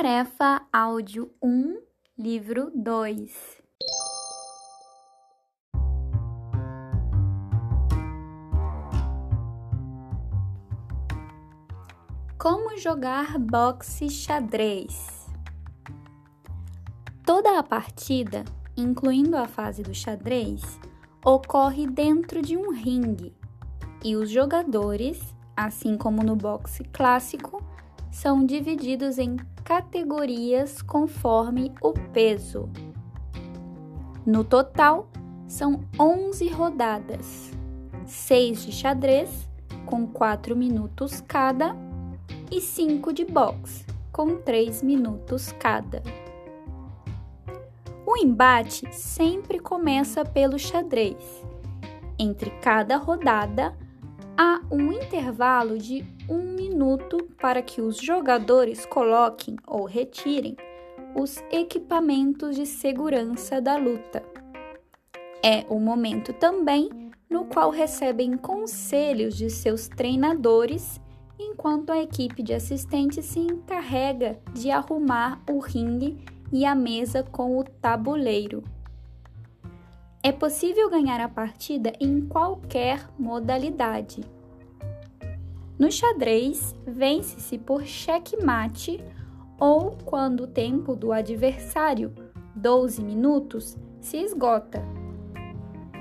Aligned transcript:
Tarefa 0.00 0.62
áudio 0.72 1.28
1, 1.42 1.76
livro 2.16 2.70
2. 2.72 3.60
Como 12.38 12.78
jogar 12.78 13.40
boxe 13.40 14.08
xadrez? 14.08 15.26
Toda 17.26 17.58
a 17.58 17.62
partida, 17.64 18.44
incluindo 18.76 19.36
a 19.36 19.48
fase 19.48 19.82
do 19.82 19.92
xadrez, 19.92 20.78
ocorre 21.24 21.88
dentro 21.88 22.40
de 22.40 22.56
um 22.56 22.72
ringue 22.72 23.34
e 24.04 24.14
os 24.14 24.30
jogadores, 24.30 25.34
assim 25.56 25.98
como 25.98 26.22
no 26.22 26.36
boxe 26.36 26.84
clássico, 26.84 27.60
são 28.12 28.46
divididos 28.46 29.18
em 29.18 29.36
categorias 29.68 30.80
conforme 30.80 31.74
o 31.82 31.92
peso. 31.92 32.70
No 34.24 34.42
total, 34.42 35.10
são 35.46 35.84
11 36.00 36.48
rodadas, 36.48 37.52
6 38.06 38.64
de 38.64 38.72
xadrez, 38.72 39.46
com 39.84 40.06
4 40.06 40.56
minutos 40.56 41.20
cada, 41.20 41.76
e 42.50 42.62
5 42.62 43.12
de 43.12 43.26
boxe, 43.26 43.84
com 44.10 44.38
3 44.38 44.82
minutos 44.82 45.52
cada. 45.52 46.02
O 48.06 48.16
embate 48.16 48.90
sempre 48.90 49.58
começa 49.58 50.24
pelo 50.24 50.58
xadrez. 50.58 51.44
Entre 52.18 52.48
cada 52.62 52.96
rodada, 52.96 53.76
há 54.38 54.60
um 54.70 54.92
intervalo 54.92 55.76
de 55.76 56.06
um 56.28 56.54
minuto 56.54 57.18
para 57.40 57.60
que 57.60 57.80
os 57.80 57.96
jogadores 57.96 58.86
coloquem 58.86 59.56
ou 59.66 59.84
retirem 59.84 60.56
os 61.16 61.42
equipamentos 61.50 62.54
de 62.54 62.64
segurança 62.64 63.60
da 63.60 63.76
luta. 63.76 64.22
É 65.42 65.66
o 65.68 65.80
momento 65.80 66.32
também 66.32 66.88
no 67.28 67.46
qual 67.46 67.70
recebem 67.70 68.36
conselhos 68.36 69.36
de 69.36 69.50
seus 69.50 69.88
treinadores, 69.88 71.00
enquanto 71.36 71.90
a 71.90 71.98
equipe 71.98 72.40
de 72.40 72.54
assistentes 72.54 73.26
se 73.26 73.40
encarrega 73.40 74.38
de 74.54 74.70
arrumar 74.70 75.42
o 75.50 75.58
ringue 75.58 76.16
e 76.52 76.64
a 76.64 76.76
mesa 76.76 77.24
com 77.24 77.58
o 77.58 77.64
tabuleiro. 77.64 78.62
É 80.20 80.32
possível 80.32 80.90
ganhar 80.90 81.20
a 81.20 81.28
partida 81.28 81.92
em 82.00 82.20
qualquer 82.20 83.08
modalidade. 83.16 84.20
No 85.78 85.92
xadrez, 85.92 86.74
vence-se 86.84 87.56
por 87.56 87.84
checkmate 87.84 89.00
ou 89.60 89.96
quando 90.04 90.40
o 90.40 90.46
tempo 90.48 90.96
do 90.96 91.12
adversário, 91.12 92.12
12 92.56 93.00
minutos, 93.00 93.78
se 94.00 94.16
esgota. 94.16 94.82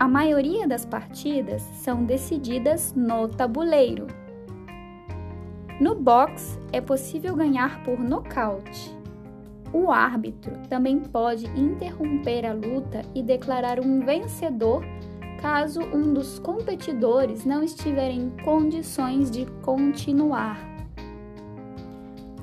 A 0.00 0.08
maioria 0.08 0.66
das 0.66 0.86
partidas 0.86 1.60
são 1.74 2.04
decididas 2.04 2.94
no 2.94 3.28
tabuleiro. 3.28 4.06
No 5.78 5.94
boxe, 5.94 6.58
é 6.72 6.80
possível 6.80 7.36
ganhar 7.36 7.82
por 7.84 7.98
nocaute. 7.98 8.95
O 9.72 9.90
árbitro 9.90 10.56
também 10.68 11.00
pode 11.00 11.46
interromper 11.58 12.46
a 12.46 12.52
luta 12.52 13.02
e 13.14 13.22
declarar 13.22 13.80
um 13.80 14.00
vencedor 14.00 14.84
caso 15.40 15.80
um 15.80 16.14
dos 16.14 16.38
competidores 16.38 17.44
não 17.44 17.62
estiver 17.62 18.10
em 18.10 18.30
condições 18.44 19.30
de 19.30 19.46
continuar. 19.62 20.58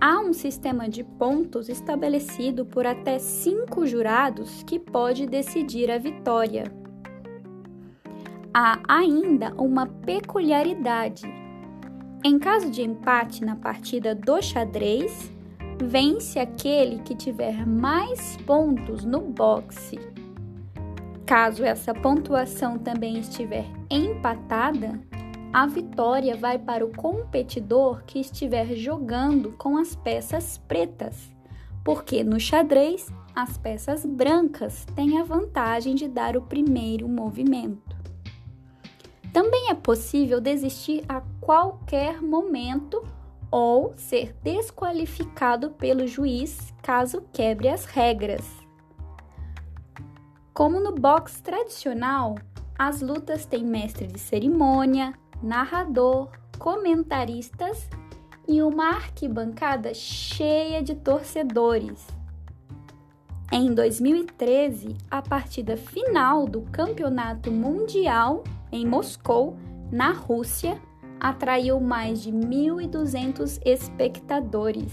Há 0.00 0.18
um 0.18 0.32
sistema 0.32 0.88
de 0.88 1.04
pontos 1.04 1.68
estabelecido 1.68 2.64
por 2.64 2.86
até 2.86 3.18
cinco 3.18 3.86
jurados 3.86 4.62
que 4.62 4.78
pode 4.78 5.26
decidir 5.26 5.90
a 5.90 5.98
vitória. 5.98 6.64
Há 8.52 8.80
ainda 8.88 9.54
uma 9.56 9.86
peculiaridade. 9.86 11.22
Em 12.24 12.38
caso 12.38 12.70
de 12.70 12.82
empate 12.82 13.44
na 13.44 13.56
partida 13.56 14.14
do 14.14 14.40
xadrez, 14.42 15.30
vence 15.82 16.38
aquele 16.38 16.98
que 17.00 17.14
tiver 17.14 17.66
mais 17.66 18.36
pontos 18.38 19.04
no 19.04 19.20
boxe. 19.20 19.98
Caso 21.24 21.64
essa 21.64 21.94
pontuação 21.94 22.78
também 22.78 23.18
estiver 23.18 23.66
empatada, 23.88 25.00
a 25.52 25.66
vitória 25.66 26.36
vai 26.36 26.58
para 26.58 26.84
o 26.84 26.92
competidor 26.92 28.04
que 28.04 28.20
estiver 28.20 28.74
jogando 28.74 29.52
com 29.52 29.76
as 29.76 29.96
peças 29.96 30.58
pretas, 30.58 31.32
porque 31.84 32.22
no 32.22 32.38
xadrez 32.38 33.08
as 33.34 33.56
peças 33.56 34.04
brancas 34.04 34.84
têm 34.94 35.18
a 35.18 35.24
vantagem 35.24 35.94
de 35.94 36.08
dar 36.08 36.36
o 36.36 36.42
primeiro 36.42 37.08
movimento. 37.08 37.96
Também 39.32 39.70
é 39.70 39.74
possível 39.74 40.40
desistir 40.40 41.04
a 41.08 41.22
qualquer 41.40 42.20
momento 42.20 43.02
ou 43.50 43.92
ser 43.96 44.34
desqualificado 44.42 45.70
pelo 45.70 46.06
juiz 46.06 46.72
caso 46.82 47.22
quebre 47.32 47.68
as 47.68 47.84
regras. 47.84 48.44
Como 50.54 50.78
no 50.78 50.92
boxe 50.92 51.42
tradicional, 51.42 52.36
as 52.78 53.00
lutas 53.00 53.44
têm 53.46 53.64
mestre 53.64 54.06
de 54.06 54.18
cerimônia, 54.18 55.14
narrador, 55.42 56.28
comentaristas 56.58 57.88
e 58.46 58.62
uma 58.62 58.90
arquibancada 58.90 59.94
cheia 59.94 60.82
de 60.82 60.94
torcedores. 60.94 62.06
Em 63.52 63.74
2013, 63.74 64.96
a 65.10 65.20
partida 65.20 65.76
final 65.76 66.46
do 66.46 66.62
Campeonato 66.62 67.50
Mundial 67.50 68.44
em 68.70 68.86
Moscou, 68.86 69.56
na 69.90 70.12
Rússia, 70.12 70.80
atraiu 71.20 71.78
mais 71.78 72.22
de 72.22 72.32
1.200 72.32 73.60
espectadores. 73.64 74.92